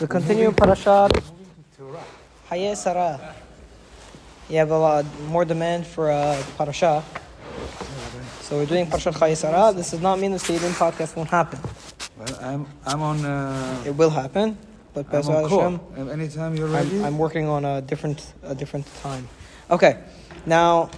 [0.00, 1.22] We continue Parashat
[2.50, 3.34] Hayeh Sarah.
[4.48, 7.02] You have a lot more demand for uh, Parasha.
[8.40, 9.72] So we're doing Parashat Hayeh Sarah.
[9.72, 11.60] This does not mean the Seidim podcast won't happen.
[12.18, 13.24] Well, I'm I'm on.
[13.24, 14.58] Uh, It will happen,
[14.92, 16.10] but I'm on Hashem, call.
[16.10, 16.98] Anytime you're ready.
[16.98, 19.28] I'm, I'm working on a different a different time.
[19.70, 19.98] Okay,
[20.44, 20.90] now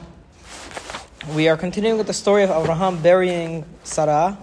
[1.34, 4.38] we are continuing with the story of Abraham burying Sarah.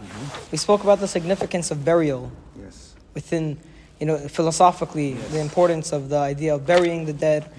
[0.51, 2.93] We spoke about the significance of burial yes.
[3.13, 3.57] within,
[4.03, 7.49] you know, philosophically, the importance of the idea of burying the dead.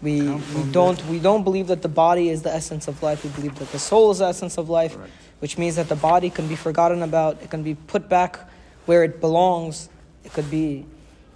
[0.00, 3.22] We, we don't we don't believe that the body is the essence of life.
[3.24, 5.12] We believe that the soul is the essence of life, Correct.
[5.40, 7.42] which means that the body can be forgotten about.
[7.42, 8.40] It can be put back
[8.86, 9.90] where it belongs.
[10.24, 10.86] It could be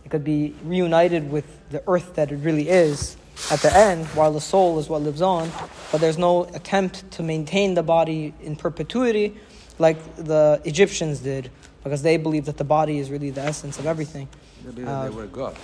[0.06, 3.18] it could be reunited with the earth that it really is
[3.52, 5.52] at the end, while the soul is what lives on.
[5.92, 9.36] But there's no attempt to maintain the body in perpetuity
[9.78, 11.50] like the Egyptians did,
[11.84, 14.28] because they believed that the body is really the essence of everything.
[14.74, 15.56] They they were God.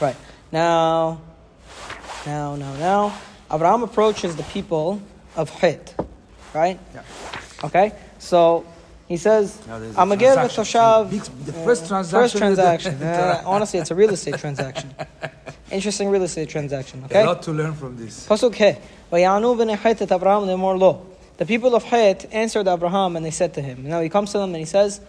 [0.00, 0.16] Right.
[0.50, 1.20] Now,
[2.24, 3.18] now, now, now,
[3.52, 5.02] Abraham approaches the people
[5.36, 5.94] of Hit,
[6.54, 6.78] right?
[6.94, 7.02] Yeah.
[7.64, 8.64] Okay, so
[9.08, 11.10] he says, I'm a give a Toshav.
[11.44, 12.22] The first transaction.
[12.22, 12.94] First transaction.
[13.02, 14.94] uh, honestly, it's a real estate transaction.
[15.70, 17.04] Interesting real estate transaction.
[17.04, 17.22] Okay?
[17.22, 18.26] A lot to learn from this.
[18.26, 18.76] Pasuk He.
[21.36, 24.38] The people of Hayat answered Abraham and they said to him, Now he comes to
[24.38, 25.00] them and he says,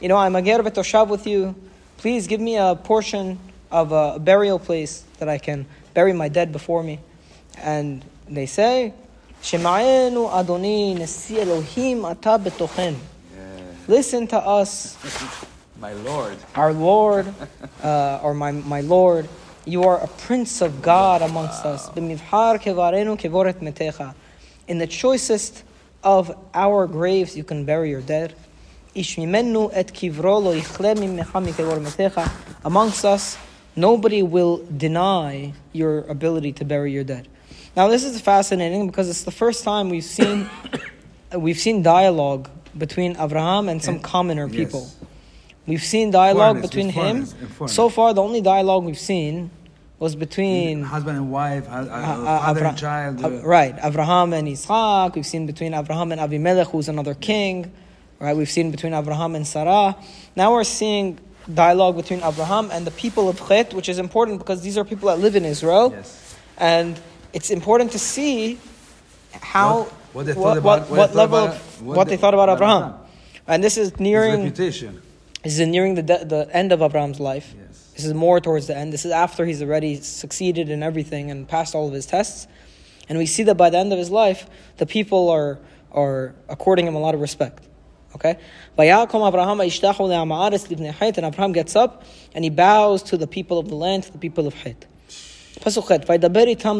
[0.00, 0.62] You know, I'm a Ger
[1.04, 1.54] with you.
[2.00, 3.38] Please give me a portion
[3.70, 6.98] of a burial place that I can bury my dead before me.
[7.58, 8.94] And they say,
[9.42, 12.96] Shema'enu Adoni Nesi Elohim ata betochen.
[13.86, 14.96] Listen to us,
[15.78, 16.38] My Lord.
[16.54, 17.34] our Lord,
[17.82, 19.28] uh, or my, my Lord,
[19.66, 21.90] you are a prince of God amongst us.
[21.90, 24.14] B'mivhar kevarenu kevoret metecha.
[24.66, 25.64] In the choicest
[26.02, 28.34] of our graves, you can bury your dead.
[28.94, 32.30] Ish mimenu et kivro lo yichle mimecha mikevor metecha.
[32.64, 33.38] Amongst us,
[33.76, 37.28] nobody will deny your ability to bury your dead.
[37.76, 40.50] Now, this is fascinating because it's the first time we've seen
[41.36, 44.56] we've seen dialogue between Abraham and some And- commoner yes.
[44.56, 44.90] people.
[45.66, 47.26] We've seen dialogue Foreigners, between him.
[47.26, 47.72] foreigners.
[47.74, 49.50] So far, the only dialogue we've seen
[50.00, 53.24] was between husband and wife, uh, uh, uh, father Avra- and child.
[53.24, 55.14] uh, right, Abraham and Isaac.
[55.14, 57.70] We've seen between Abraham and Abimelech, who's another king.
[58.20, 59.96] Right, we've seen between Abraham and Sarah.
[60.36, 61.18] Now we're seeing
[61.52, 65.08] dialogue between Abraham and the people of Chet, which is important because these are people
[65.08, 66.36] that live in Israel, Yes.
[66.58, 67.00] and
[67.32, 68.58] it's important to see
[69.40, 71.82] how What- what they thought what, about- what, what they what thought level about- of
[71.82, 72.76] what they- they thought about Abraham.
[72.82, 73.00] Abraham.
[73.48, 75.00] And this is His nearing reputation.
[75.42, 77.54] this is nearing the, de- the end of Abraham's life.
[77.58, 77.78] Yes.
[77.96, 78.92] This is more towards the end.
[78.92, 82.46] This is after he's already succeeded in everything and passed all of his tests.
[83.08, 85.58] And we see that by the end of his life, the people are,
[85.90, 87.64] are according him a lot of respect.
[88.14, 88.36] Okay?
[88.78, 92.04] Abraham ishtachu le'ama'aretz libnei Chet, And Abraham gets up
[92.34, 94.82] and he bows to the people of the land, to the people of itam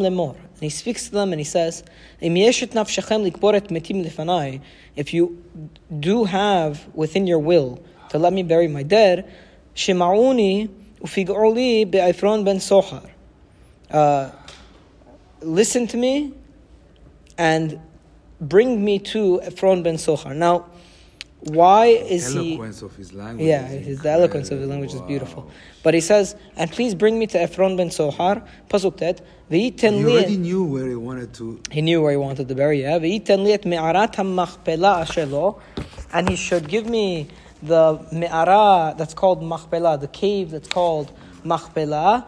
[0.02, 0.34] lemor.
[0.36, 1.82] And he speaks to them and he says.
[2.20, 2.32] If
[5.14, 5.44] you
[6.00, 9.30] do have within your will to let me bury my dead,
[9.74, 10.68] shema'uni
[11.00, 13.08] ufig'oli be'ifron ben sohar.
[13.90, 14.30] Uh,
[15.42, 16.34] listen to me
[17.38, 17.80] and
[18.40, 20.34] bring me to Ephron ben Sohar.
[20.34, 20.66] Now,
[21.42, 22.52] why is he...
[22.52, 23.46] eloquence of his language.
[23.46, 25.50] Yeah, is his, the eloquence of his language is beautiful.
[25.82, 30.36] But he says, and please bring me to Ephron ben Sohar, pasuk tet, He already
[30.36, 31.60] knew where he wanted to.
[31.70, 32.98] he knew where he wanted to bury yeah.
[32.98, 35.60] v'yiten li me'arat ha'machpelah asher lo,
[36.12, 37.28] and he should give me
[37.62, 41.10] the me'ara that's called machpelah, the cave that's called
[41.42, 42.26] machpelah,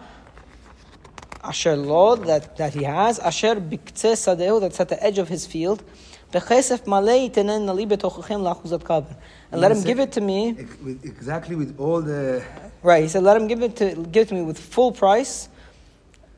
[1.44, 5.47] asher lo, that, that he has, asher biktzeh sadehu, that's at the edge of his
[5.47, 5.83] field,
[6.32, 9.16] b'chesef malei tenen nali betochachem la'achuzat kabel.
[9.50, 10.56] And let him give it to me,
[11.04, 12.43] Exactly with all the.
[12.82, 15.48] Right, he said, let him give it to give it to me with full price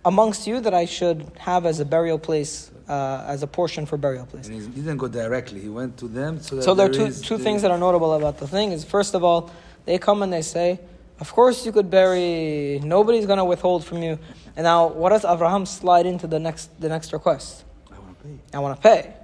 [0.05, 3.97] amongst you that I should have as a burial place, uh, as a portion for
[3.97, 4.49] burial place.
[4.49, 5.61] And he didn't go directly.
[5.61, 8.39] He went to them so So there are two, two things that are notable about
[8.39, 9.51] the thing is first of all,
[9.87, 10.81] they come and they say,
[11.21, 14.19] of course you could bury, nobody's going to withhold from you.
[14.57, 17.65] And now, what does Abraham slide into the next the next request?
[17.91, 18.39] I want to pay.
[18.53, 19.15] I want to pay.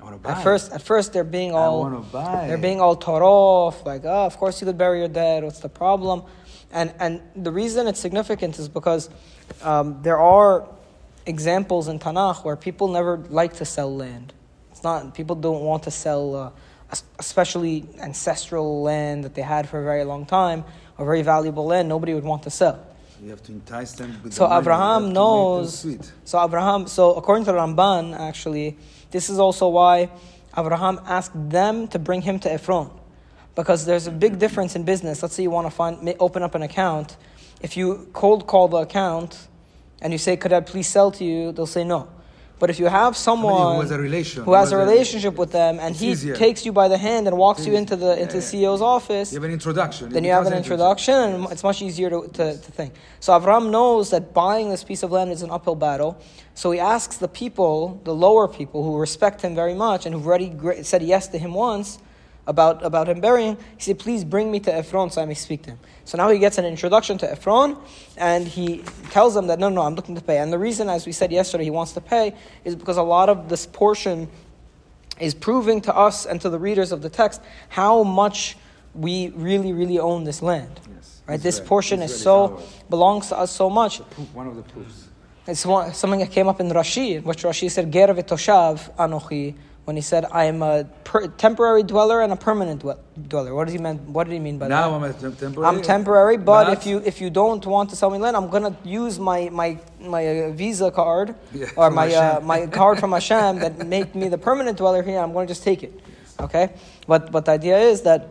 [0.00, 0.32] I want to buy.
[0.32, 2.46] At first, at first they're being I all buy.
[2.46, 5.44] they're being all taught off, like, oh, of course you could bury your dead.
[5.44, 6.22] What's the problem?
[6.72, 9.10] And and the reason it's significant is because
[9.62, 10.66] um, there are
[11.26, 14.32] examples in Tanakh where people never like to sell land.
[14.70, 16.50] It's not people don't want to sell, uh,
[17.18, 20.64] especially ancestral land that they had for a very long time,
[20.96, 21.88] or very valuable land.
[21.88, 22.86] Nobody would want to sell.
[23.22, 24.34] You have to entice them So the money.
[24.34, 25.86] You have Abraham to make them knows.
[26.24, 26.86] So Abraham.
[26.86, 28.78] So according to Ramban, actually,
[29.10, 30.10] this is also why
[30.56, 32.90] Abraham asked them to bring him to Ephron,
[33.54, 35.22] because there's a big difference in business.
[35.22, 37.16] Let's say you want to find open up an account,
[37.60, 39.48] if you cold call the account
[40.00, 42.08] and you say, "Could I please sell to you?" They'll say no.
[42.60, 44.92] But if you have someone who has a relation, who has a who has a-
[44.92, 46.36] relationship with them, and he easier.
[46.36, 48.68] takes you by the hand and walks you into the Yeah, into the yeah.
[48.68, 50.10] CEO's office, You have an introduction.
[50.10, 52.92] then It you have an introduction, and it's much easier to, to, to think.
[53.18, 56.18] So Avram knows that buying this piece of land is an uphill battle.
[56.54, 60.26] So he asks the people, the lower people who respect him very much and who've
[60.26, 60.52] already
[60.82, 61.98] said yes to him once
[62.50, 65.62] about, about him burying, he said, Please bring me to Ephron so I may speak
[65.62, 65.78] to him.
[66.04, 67.76] So now he gets an introduction to Ephron
[68.16, 68.78] and he
[69.10, 70.38] tells them that, No, no, I'm looking to pay.
[70.38, 73.28] And the reason, as we said yesterday, he wants to pay is because a lot
[73.28, 74.28] of this portion
[75.20, 78.56] is proving to us and to the readers of the text how much
[78.94, 80.80] we really, really own this land.
[80.96, 81.22] Yes.
[81.26, 81.40] Right?
[81.40, 84.00] This portion is so belongs to us so much.
[84.10, 85.06] Proof- One of the proofs.
[85.46, 89.54] It's one, something that came up in Rashi, which Rashi said, "Ger v'toshav anochi,"
[89.84, 92.98] when he said, "I am a per- temporary dweller and a permanent dwe-
[93.28, 93.98] dweller." What does he mean?
[94.12, 95.22] What did he mean by Now that?
[95.22, 95.68] Now I'm temporary.
[95.68, 98.76] I'm temporary, but if you if you don't want to sell me land, I'm gonna
[98.84, 103.58] use my my my uh, Visa card Yeah, or my uh, my card from Hashem
[103.60, 105.18] that made me the permanent dweller here.
[105.18, 105.92] I'm gonna just take it,
[106.38, 106.70] okay?
[107.06, 108.28] But but the idea is that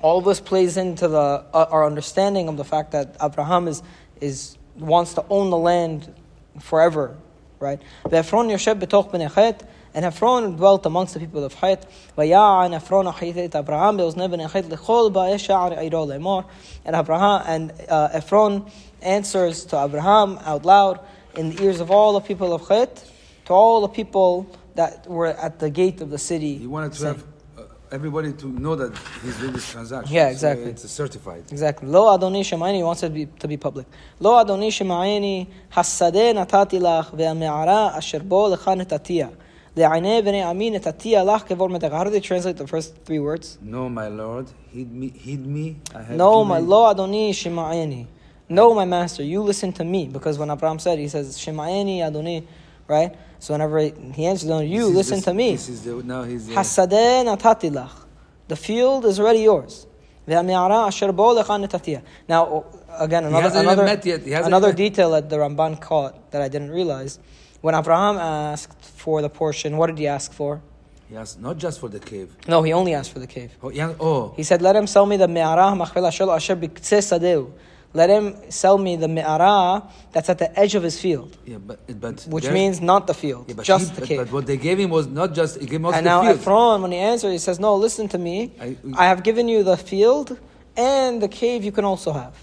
[0.00, 3.82] all this plays into the uh, our understanding of the fact that Abraham is
[4.20, 6.12] is wants to own the land
[6.60, 7.16] forever,
[7.60, 7.80] right?
[8.04, 9.62] Ve'Ephron yoshev b'toch bnei Chet,
[9.94, 11.88] and Ephron dwelt amongst the people of Chet.
[12.18, 16.44] Vaya'an Ephron et Abraham be'ozne bnei Chet l'chol ba'eh sha'ar eiro lemor.
[16.84, 18.68] And Abraham and uh, Ephron
[19.00, 20.98] answers to Abraham out loud
[21.36, 23.08] in the ears of all the people of Chet,
[23.46, 26.58] to all the people that were at the gate of the city.
[26.58, 27.24] He wanted to saying- have
[27.56, 27.62] uh,
[27.92, 28.92] everybody to know that
[29.22, 30.12] he's doing this transaction.
[30.12, 30.70] Yeah, So exactly.
[30.72, 31.44] it's certified.
[31.52, 31.88] Exactly.
[31.88, 33.86] Lo Adoni Shemaini wants it to be, to be public.
[34.18, 39.32] Lo Adoni Shemaini hasadeh natati lach ve'ame'ara asher bo lecha.
[39.76, 41.90] Le'anei b'nei ami netatia lach kevor metech.
[41.90, 43.58] How do they translate the first three words?
[43.60, 45.08] No, my Lord, heed me.
[45.10, 45.76] Heed me.
[45.94, 48.06] I No, my Lo Adoni Shemaini.
[48.48, 50.06] No, my master, you listen to me.
[50.06, 52.46] Because when Abraham said, he says, Shemaini Adoni,
[52.86, 53.16] right?
[53.40, 55.52] So whenever he answers, you This is listen this- to me.
[55.52, 56.48] This is the now he's.
[56.48, 57.90] Hasadeh natati.
[58.46, 59.86] The field is already yours.
[60.28, 62.02] Ve'ame'ara asher lecha netatia.
[62.28, 62.64] Now,
[62.96, 63.84] again, another, another.
[64.44, 67.18] Another detail that the Ramban caught that I didn't realize.
[67.64, 70.60] When Abraham asked for the portion, what did he ask for?
[71.08, 72.28] he asked not just for the cave.
[72.46, 73.52] No, he only asked for the cave.
[73.62, 76.56] Oh, he asked- oh, He said, let him sell me the me'ara machpela shel asher
[76.56, 77.50] sadeu.
[77.94, 79.82] Let him sell me the me'ara
[80.12, 83.44] that's at the edge of his field, yeah, but but which means not the field,
[83.48, 84.18] yeah, but just he- the but, cave.
[84.18, 85.58] But what they gave him was not just.
[85.58, 86.40] He gave him also And the now field.
[86.40, 88.36] Ephron, when he answered, he says, No, listen to me.
[88.60, 90.36] I- I, have given you the field
[90.76, 92.34] and the cave you can also have.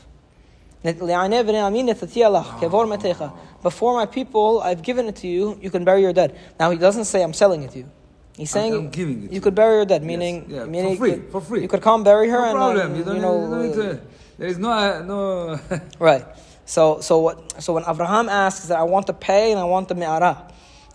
[3.63, 6.37] Before my people, I've given it to you, you can bury your dead.
[6.59, 7.89] Now he doesn't say I'm selling it to you.
[8.37, 11.09] He's saying I'm giving it you could bury your dead, Yes, meaning, yeah, for free,
[11.11, 11.61] you could- for free.
[11.61, 12.93] You could come bury her no and problem.
[12.93, 14.01] uh, you don't, you need- know, you don't need to.
[14.39, 15.59] There is no uh, no.
[15.99, 16.25] Right.
[16.65, 19.87] So so what so when Abraham asks that I want to pay and I want
[19.89, 20.47] the me'ara,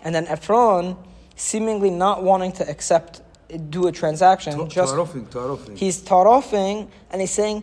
[0.02, 0.96] and then Ephron,
[1.36, 3.20] seemingly not wanting to accept
[3.70, 5.76] do a transaction, just to Arofing, to Arofing.
[5.78, 7.62] he's taroffing and he's saying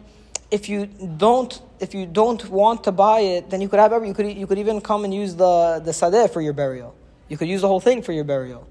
[0.52, 0.86] if you
[1.18, 4.38] don't if you don't want to buy it, then you could have every, you could
[4.42, 6.96] you could even come and use the the sadeh for your burial.
[7.30, 8.68] You could use the whole thing for your burial,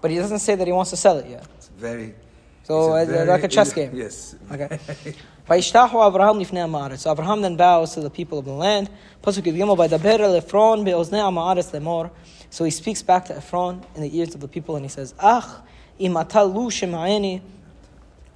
[0.00, 1.46] but he doesn't say that he wants to sell it yet.
[1.56, 2.14] It's very.
[2.64, 3.90] So it's a uh, very, like a chess game.
[3.94, 4.36] Yes.
[4.50, 4.78] Okay.
[5.48, 8.88] so Abraham then bows to the people of the land.
[9.24, 9.32] So
[12.64, 15.62] he speaks back to Ephron in the ears of the people and he says, "Ach,
[15.98, 17.42] imatalu shemaeni."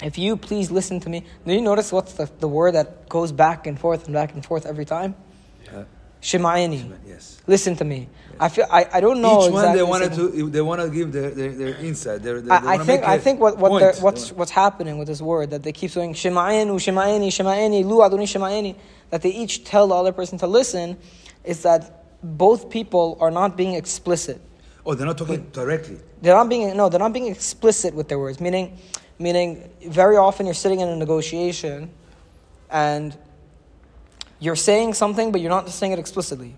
[0.03, 1.25] If you please listen to me.
[1.47, 4.45] Do you notice what's the, the word that goes back and forth and back and
[4.45, 5.15] forth every time?
[6.23, 6.93] Shema'ani.
[7.07, 7.41] yes.
[7.47, 8.09] Listen to me.
[8.41, 11.13] I feel I, I don't know Each one they wanted to they want to give
[11.13, 12.23] their their, their insight.
[12.23, 15.09] Their, their, they I, I think I think what, what what's wanna- what's happening with
[15.09, 18.77] this word that they keep saying shema'enu shema'eni shema'eni lu adoni shema'eni
[19.11, 20.97] that they each tell the other person to listen
[21.45, 24.41] is that both people are not being explicit.
[24.85, 25.99] oh, they're not talking directly.
[26.23, 28.41] They're not being no, they're not being explicit with their words.
[28.41, 28.79] Meaning,
[29.19, 31.91] meaning very often you're sitting in a negotiation,
[32.71, 33.17] and
[34.39, 36.55] you're saying something, but you're not saying it explicitly.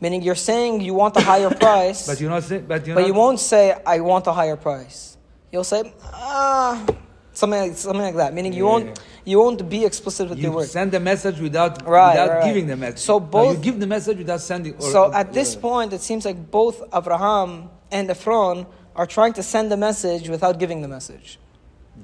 [0.00, 2.66] Meaning you're saying you want a higher price, But you're not saying.
[2.66, 5.16] But you're but not, you won't say I want a higher price.
[5.52, 6.84] You'll say ah,
[7.32, 8.34] something like, something like that.
[8.34, 8.70] Meaning you Yeah.
[8.72, 10.72] won't you won't be explicit with your You words.
[10.72, 12.98] send the message without Right, without right, giving the message.
[12.98, 14.74] So both- you give the message without sending.
[14.74, 19.06] Or, So or- at this uh, point, it seems like both Abraham and Ephron are
[19.06, 21.38] trying to send the message without giving the message.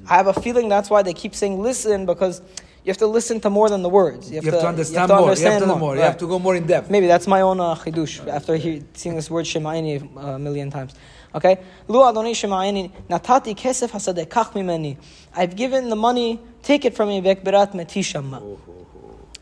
[0.06, 2.42] I have a feeling that's why they keep saying listen because
[2.84, 4.30] you have to listen to more than the words.
[4.30, 5.34] you have to understand more.
[5.34, 5.96] You have to know more.
[5.96, 6.90] You have to go more in depth.
[6.90, 10.70] Maybe that's my own uh, chidush after he, seeing this word shema'ini uh, a million
[10.70, 10.94] times.
[11.34, 11.58] Okay?
[11.88, 14.96] Lu adoni shema'ini natati kesef hasadeh kach mimeni.
[15.34, 18.58] I've given the money, take it from me vekberat metishamma.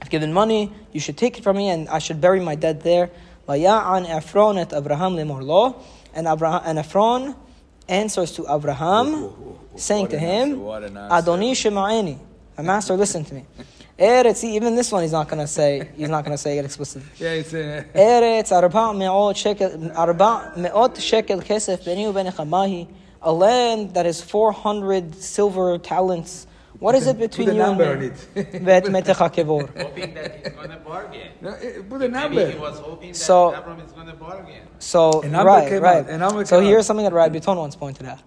[0.02, 2.82] I've given money, you should take it from me, and I should bury my dead
[2.82, 3.10] there.
[3.48, 5.80] Vaya'an Ephron et Abraham lemorlo.
[6.12, 7.36] And, Abraham, and Ephron
[7.88, 9.30] answers to Abraham,
[9.78, 12.18] saying to him, Adoni Shema'eni.
[12.56, 13.46] My master, listen to me.
[13.98, 17.08] Eretz, even this one he's not gonna say, he's not gonna say it explicitly.
[17.18, 22.88] Yeah, it's Eretz, arba me'ot shekel, arba me'ot shekel kesef beni u'benechamahi.
[23.22, 26.46] A land that is 400 silver talents.
[26.78, 28.06] What is it between put a you and number on me?
[28.36, 28.64] it.
[28.64, 29.66] Bet metecha kevor.
[29.82, 31.32] hoping that he's going to bargain.
[31.40, 34.62] No, eh, Put a Maybe he was hoping that So- Avram is going to bargain.
[34.78, 36.08] So, right, right.
[36.08, 38.20] out, So here's something that Rabbi Biton once pointed out.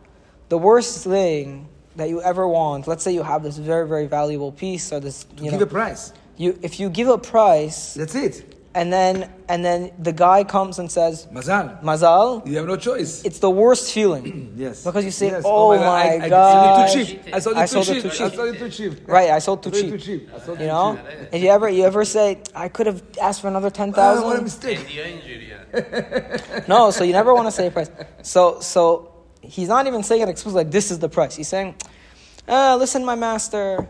[0.51, 1.48] The worst thing
[1.96, 5.25] that you ever want, let's say you have this very, very valuable piece or this,
[5.38, 6.12] you Give know, a price.
[6.36, 8.36] you, if you give a price That's it.
[8.79, 9.13] and then,
[9.48, 11.81] and then the guy comes and says, Mazal.
[11.81, 13.24] Mazal, You have no choice.
[13.24, 14.25] it's the worst feeling.
[14.65, 14.84] Yes.
[14.84, 15.43] Because you say, Yes.
[15.46, 16.96] "Oh, oh I- my I, gosh.
[16.96, 17.34] I, sold it too cheap.
[17.36, 18.12] I sold it I too sold it cheap.
[18.12, 18.93] I sold it too cheap.
[19.08, 19.91] Right, I sold too I sold cheap.
[19.91, 20.22] too cheap.
[20.36, 21.00] I sold You know,
[21.31, 24.25] if you ever you ever say I could have asked for another ten thousand.
[24.27, 24.79] What a mistake.
[26.67, 27.89] No, so you never want to say a price.
[28.24, 29.11] So so
[29.41, 31.36] he's not even saying it explicitly like this is the price.
[31.36, 31.75] He's saying,
[32.48, 33.88] uh, listen, my master,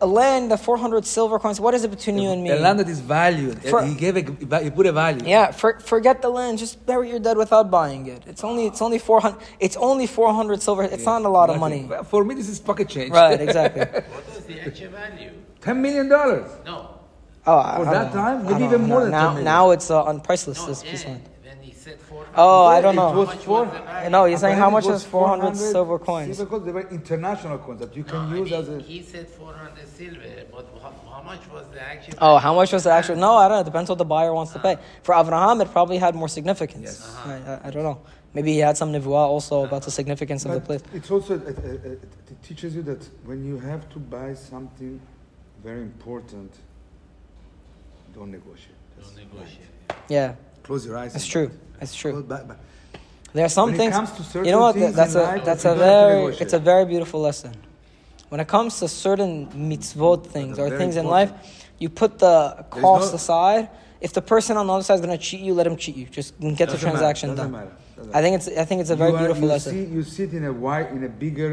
[0.00, 1.60] a land, the four hundred silver coins.
[1.60, 2.50] What is it between you and me?
[2.50, 3.60] A land that is valued.
[3.64, 5.26] For- he gave a, he put a value.
[5.26, 6.58] Yeah, for, forget the land.
[6.58, 8.22] Just bury your dead without buying it.
[8.26, 9.40] It's only it's only four hundred.
[9.58, 10.84] It's only four hundred silver.
[10.84, 11.84] It's not a lot of money.
[11.84, 13.10] Well, For me, this is pocket change.
[13.12, 13.82] Right, exactly.
[14.12, 15.32] What was the actual value?
[15.60, 16.48] Ten million dollars.
[16.64, 16.94] No.
[17.46, 18.20] Oh, I- For I that know.
[18.20, 18.86] time, maybe even know.
[18.88, 19.26] more than now.
[19.26, 19.44] 10 million.
[19.44, 20.58] Now it's uh, on priceless.
[20.60, 21.28] No, This piece of yeah, land.
[21.44, 22.27] when he said 400.
[22.38, 23.10] Oh, I don't it know.
[23.12, 24.06] was How much four- was the value?
[24.06, 26.36] I know he's saying how much Apparently is it 400 silver coins.
[26.36, 28.78] Silver coins, they were international coins that you No, can I use mean, as a.
[28.80, 30.20] he said 400 silver,
[30.52, 33.16] but how, how much was the actual Oh, how much was the actual?
[33.16, 33.60] No, I don't know.
[33.60, 34.74] It depends what the buyer wants to pay.
[34.74, 34.82] Uh-huh.
[35.02, 36.84] For Abraham, it probably had more significance.
[36.84, 37.16] Yes.
[37.26, 38.00] I, I, I don't know.
[38.34, 40.82] Maybe he had some nivua also about the significance of the place.
[40.82, 44.34] But it's also it, it, it, it teaches you that when you have to buy
[44.34, 45.00] something
[45.64, 46.54] very important,
[48.14, 48.76] don't negotiate.
[49.00, 49.66] Don't negotiate.
[50.08, 50.34] Yeah,
[50.68, 51.14] Close your eyes.
[51.16, 51.44] it's true.
[51.46, 51.50] it.
[51.80, 52.12] It's true.
[52.12, 52.54] Close- buy- buy-
[53.32, 53.94] There are some things.
[53.94, 54.74] comes to certain You know what?
[54.76, 57.52] things That's a life, that's a don't have to very it's a very beautiful lesson.
[58.30, 59.34] When it comes to certain
[59.70, 61.32] mitzvot things or very things in life,
[61.82, 62.36] you put the
[62.70, 63.64] There's cost no- aside.
[64.00, 65.96] If the person on the other side is going to cheat you, let him cheat
[65.96, 66.06] you.
[66.18, 67.50] Just get the transaction matter, done.
[67.52, 67.72] matter,
[68.14, 69.72] I think it's I think it's a very you are- beautiful you lesson.
[69.72, 71.52] See, you sit in a wide, in a bigger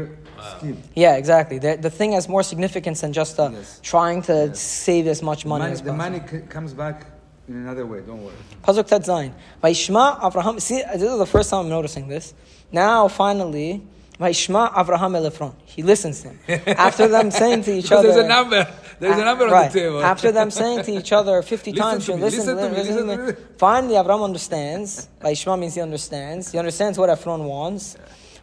[0.58, 0.78] scheme.
[0.94, 1.58] Yeah, exactly.
[1.58, 3.80] The, the thing has more significance than just uh, Yes.
[3.82, 6.10] trying to save as much money Money- as the possible.
[6.10, 7.06] money c- comes back
[7.48, 8.00] in another way.
[8.00, 8.34] Don't worry.
[8.64, 9.32] Pasuk Tet Zayin.
[9.62, 10.60] Vayishma Avraham.
[10.60, 12.34] See, this is the first time I'm noticing this.
[12.72, 13.82] Now, finally,
[14.20, 15.54] Vayishma Avraham el Ephron.
[15.64, 16.62] He listens to him.
[16.78, 18.08] After them saying to each other.
[18.12, 18.66] there's a number.
[18.98, 19.70] There's a Ah, number on right.
[19.70, 20.02] the table.
[20.02, 22.76] After them saying to each other 50 Listen times, to me, listen, listen to me,
[22.76, 23.46] listen, listen to me.
[23.58, 25.08] Finally, Avraham understands.
[25.20, 26.50] Vayishma means he understands.
[26.50, 27.96] He understands what Ephron wants.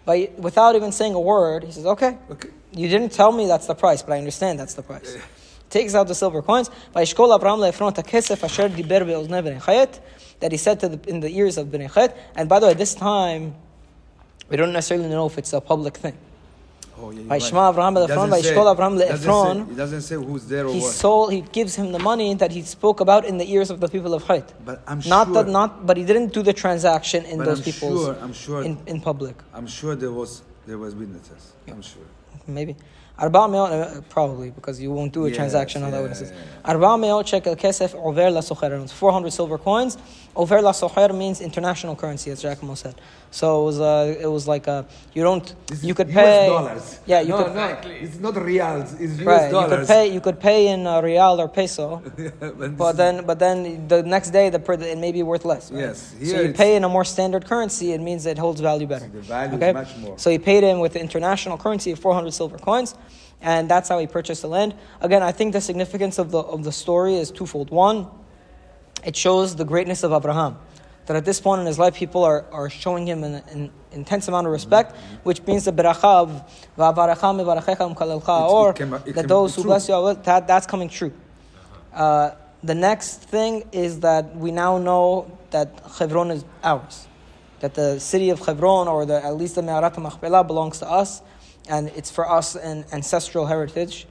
[0.06, 2.18] But without even saying a word, he says, okay.
[2.30, 2.50] Okay.
[2.72, 5.18] You didn't tell me that's the price, but I understand that's the price.
[5.74, 6.70] Takes out the silver coins.
[6.96, 10.00] Vayishkol Abraham le'Ephron takesef asher diber be'oznei bnei Chayet,
[10.40, 12.16] that he said to the, in the ears of Bnei Chet.
[12.36, 13.56] And by the way, this time,
[14.50, 16.16] we don't necessarily know if it's a public thing.
[16.96, 17.42] Oh, yeah, right.
[17.42, 20.80] Le'Ephron, doesn't say- Vayishkol Avraham it doesn't say- It doesn't say who's there or He
[20.82, 20.92] what.
[20.92, 21.34] sold.
[21.34, 24.14] He gives him the money that he spoke about in the ears of the people
[24.14, 24.48] of Chayt.
[24.64, 25.34] But I'm Not sure.
[25.44, 28.34] that, not, but he didn't do the transaction in But those I'm people's sure- I'm
[28.34, 29.38] sure- in, in public.
[29.56, 31.54] I'm sure there was there was witnesses.
[31.68, 32.04] I'm sure.
[32.46, 32.76] Maybe.
[33.18, 36.32] Arba me'ot, uh, probably, because you won't do a Yes, transaction on yeah, witnesses.
[36.32, 38.90] yeah, Arba me'ot shekel kesef over la socher.
[38.90, 39.98] 400 silver coins.
[40.36, 42.96] Over la socher means international currency, as Giacomo said.
[43.30, 46.48] So it was, uh, it was like, uh, you don't, you could US pay.
[46.48, 47.00] dollars.
[47.06, 48.94] Yeah, you no, could, no, it's not reals.
[49.00, 52.02] It's US right, you could pay, you could pay in uh, real or peso.
[52.40, 55.72] But But then, but then the next day, the per- it may be worth less.
[55.72, 55.82] Right?
[55.82, 57.92] Yes, So you pay in a more standard currency.
[57.94, 59.08] It means it holds value better.
[59.08, 60.18] The value is much more.
[60.18, 62.96] So he paid him with international currency of 400 silver coins,
[63.42, 64.74] and that's how he purchased the land.
[65.02, 67.70] Again, I think the significance of the of the story is twofold.
[67.70, 68.08] One,
[69.06, 70.58] it shows the greatness of Abraham.
[71.06, 74.30] That at this point in his life, people are, are showing him an, an intense
[74.30, 76.30] amount of respect, which means the beracha of
[76.78, 80.88] "Va'avarecha mevarechecha umkalalcha," It- it or came- that those who bless you, that, that's coming
[80.88, 81.12] true.
[81.94, 82.32] Uh,
[82.64, 87.08] the next thing is that we now know that Hebron is ours.
[87.60, 91.22] That the city of Hebron, or the, at least the Me'arat Machpelah, belongs to us,
[91.68, 94.08] and it's for us an ancestral heritage.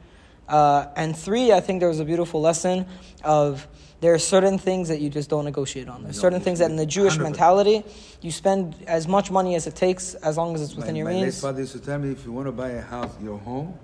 [0.48, 2.84] Uh, and three, I think there was a beautiful lesson
[3.24, 3.66] of
[4.02, 6.02] there are certain things that you just don't negotiate on.
[6.02, 7.22] There's certain things that in the Jewish 100%.
[7.22, 7.84] mentality,
[8.20, 11.06] you spend as much money as it takes, as long as it's within my, your
[11.06, 11.40] my late means.
[11.40, 13.78] father used to tell me, if you want to buy a house, your home,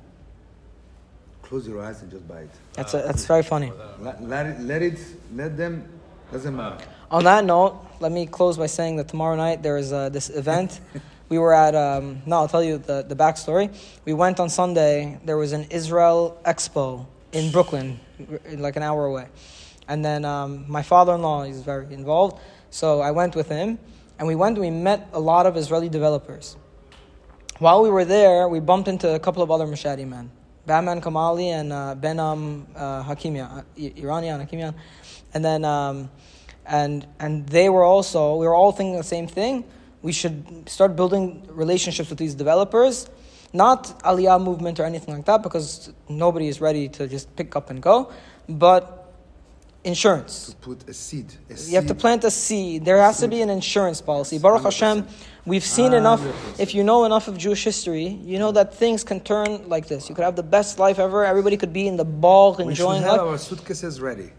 [1.40, 2.50] close your eyes and just buy it.
[2.72, 3.72] That's, a, that's very funny.
[4.00, 4.98] Let, let it, let it,
[5.37, 5.88] let them.
[6.32, 6.84] Doesn't matter.
[7.12, 10.30] On that note, let me close by saying that tomorrow night there is uh, this
[10.30, 10.80] event.
[11.28, 13.72] we were at, um, no, I'll tell you the, the backstory.
[14.04, 18.00] We went on Sunday, there was an Israel Expo in Brooklyn,
[18.56, 19.28] like an hour away.
[19.88, 22.38] And then um, my father-in-law is very involved,
[22.71, 23.78] so I went with him,
[24.18, 24.59] and we went.
[24.59, 26.57] We met a lot of Israeli developers.
[27.59, 30.30] While we were there, we bumped into a couple of other Mashadi men,
[30.66, 34.75] Bahman Kamali and uh, Behnam uh, Hakimian, Iranian Hakimian,
[35.33, 36.11] and then um,
[36.66, 39.64] and and they were also we were all thinking the same thing.
[40.02, 43.09] We should start building relationships with these developers,
[43.52, 47.71] not Aliyah movement or anything like that, because nobody is ready to just pick up
[47.71, 48.12] and go,
[48.49, 48.98] but
[49.85, 50.49] insurance.
[50.50, 51.32] To put a seed.
[51.50, 52.85] A You have to plant a seed.
[52.85, 54.38] There has to be an insurance policy.
[54.38, 55.06] Baruch Hashem,
[55.47, 56.20] we've seen enough.
[56.20, 56.61] 100%.
[56.61, 60.08] If you know enough of Jewish history, you know that things can turn like this.
[60.08, 61.25] You could have the best life ever.
[61.25, 63.20] Everybody could be in the ball We should enjoying have life.
[63.20, 64.30] our suitcases ready.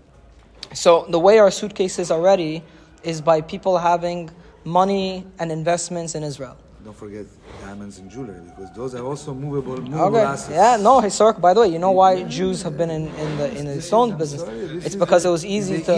[0.73, 2.63] So the way our suitcases are ready
[3.03, 4.29] is by people having
[4.63, 6.57] money and investments in Israel.
[6.83, 7.25] Don't forget
[7.61, 10.21] diamonds and jewelry because those are also movable, movable Okay.
[10.25, 10.49] assets.
[10.55, 10.77] Yeah.
[10.77, 11.01] No.
[11.01, 11.39] Historic.
[11.41, 14.17] By the way, you know why Jews have been in, in the in the stone
[14.17, 14.41] business?
[14.41, 15.95] sorry, It's because the- it was easy to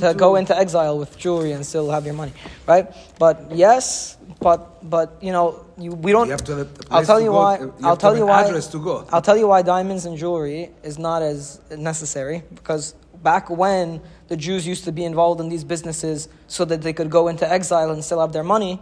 [0.00, 2.32] to go into exile with jewelry and still have your money,
[2.66, 2.86] right?
[3.18, 4.60] But yes, but
[4.90, 6.26] but you know you, we don't.
[6.26, 7.58] You have to have I'll tell you why.
[7.60, 8.44] You I'll tell you why.
[8.44, 9.06] address to go.
[9.10, 14.36] I'll tell you why diamonds and jewelry is not as necessary because back when the
[14.36, 17.90] Jews used to be involved in these businesses so that they could go into exile
[17.90, 18.80] and still have their money,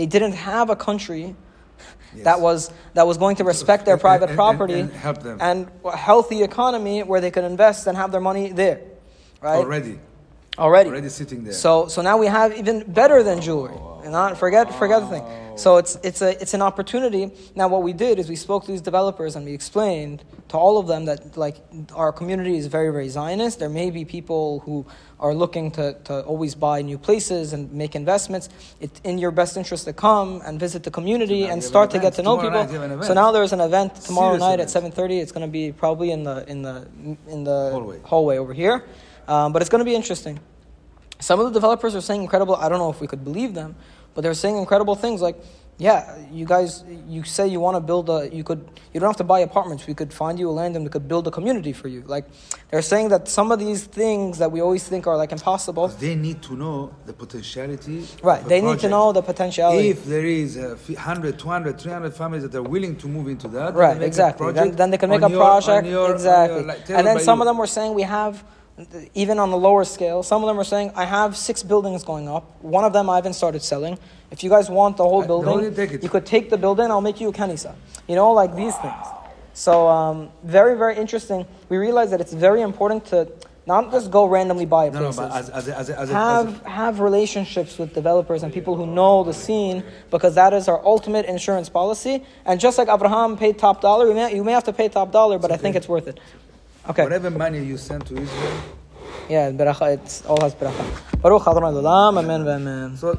[0.00, 1.24] they didn't have a country
[2.14, 2.24] Yes.
[2.24, 5.36] that was that was going to respect their private and- and- property and help them.
[5.48, 8.80] and a healthy economy where they could invest and have their money there,
[9.42, 9.58] right?
[9.64, 9.94] Already.
[10.58, 10.88] Already.
[10.90, 11.52] Already sitting there.
[11.52, 13.76] So so now we have even better than jewelry.
[13.78, 15.24] Oh, and not forget forget the thing.
[15.60, 17.30] So it's it's a it's an opportunity.
[17.54, 20.78] Now what we did is we spoke to these developers and we explained to all
[20.78, 21.56] of them that like
[21.94, 23.58] our community is very very Zionist.
[23.58, 24.86] There may be people who
[25.18, 28.48] are looking to, to always buy new places and make investments.
[28.80, 31.98] It's in your best interest to come and visit the community So and start to
[31.98, 32.60] get to know Tomorrow people.
[32.64, 34.62] night you have an So now there's an event tomorrow Serious night event.
[34.62, 35.18] at seven thirty.
[35.22, 36.86] It's going to be probably in the in the
[37.28, 37.98] in the Hallway.
[38.10, 38.76] hallway over here,
[39.28, 40.40] um, but it's going to be interesting.
[41.18, 42.56] Some of the developers are saying incredible.
[42.56, 43.76] I don't know if we could believe them,
[44.14, 45.36] but they're saying incredible things like,
[45.80, 45.98] "Yeah,
[46.38, 48.60] you guys, you say you want to build a, you could,
[48.92, 49.82] you don't have to buy apartments.
[49.86, 52.26] We could find you a land and we could build a community for you." Like,
[52.70, 56.14] they're saying that some of these things that we always think are like impossible, they
[56.26, 56.76] need to know
[57.08, 58.06] the potentiality.
[58.22, 58.42] right?
[58.52, 59.88] They need to know the potentiality.
[59.88, 63.26] If there is uh, a f- 100, 200, 300 families that are willing to move
[63.28, 64.52] into that, Right, they make a exactly.
[64.52, 65.86] Then, then they can make a project.
[65.88, 66.58] your- exactly.
[66.58, 68.44] your, like, and then some of them were saying we have,
[69.14, 72.28] even on the lower scale, some of them are saying, I have six buildings going
[72.28, 72.62] up.
[72.62, 73.98] One of them I haven't started selling.
[74.30, 76.02] If you guys want the whole building, you take it.
[76.02, 77.74] you could take the building, I'll make you a kanisa.
[78.08, 79.06] You know, like these things.
[79.52, 81.44] So, um, very, very interesting.
[81.68, 83.30] We realize that it's very important to
[83.66, 86.00] not just go randomly buy No, no, places as, as, a, as, a, as, a,
[86.00, 90.66] as have have relationships with developers and people who know the scene because that is
[90.66, 92.24] our ultimate insurance policy.
[92.46, 95.12] And just like Abraham paid top dollar, you may, you may have to pay top
[95.12, 96.18] dollar, but I think it's worth it.
[96.88, 97.02] Okay.
[97.04, 98.56] whatever money you send to Israel,
[99.28, 99.48] Yeah,
[99.92, 101.20] it's all has beracha.
[101.20, 102.96] Baruch Adonai Olam, amen, amen.
[102.96, 103.14] so